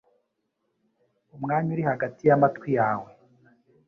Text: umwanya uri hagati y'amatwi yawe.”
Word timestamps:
umwanya 1.35 1.69
uri 1.73 1.83
hagati 1.89 2.21
y'amatwi 2.25 2.69
yawe.” 2.79 3.09